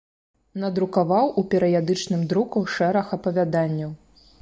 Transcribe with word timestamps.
Надрукаваў 0.63 1.29
у 1.43 1.45
перыядычным 1.53 2.27
друку 2.35 2.67
шэраг 2.75 3.17
апавяданняў. 3.19 3.99